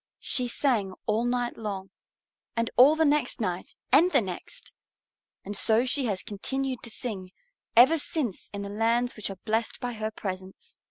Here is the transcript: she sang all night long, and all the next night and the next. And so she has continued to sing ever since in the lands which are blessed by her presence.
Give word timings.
she 0.19 0.47
sang 0.47 0.95
all 1.05 1.25
night 1.25 1.57
long, 1.57 1.91
and 2.55 2.71
all 2.75 2.95
the 2.95 3.05
next 3.05 3.39
night 3.39 3.75
and 3.91 4.09
the 4.09 4.19
next. 4.19 4.73
And 5.45 5.55
so 5.55 5.85
she 5.85 6.05
has 6.05 6.23
continued 6.23 6.81
to 6.81 6.89
sing 6.89 7.29
ever 7.75 7.99
since 7.99 8.49
in 8.51 8.63
the 8.63 8.69
lands 8.69 9.15
which 9.15 9.29
are 9.29 9.37
blessed 9.45 9.79
by 9.79 9.93
her 9.93 10.09
presence. 10.09 10.79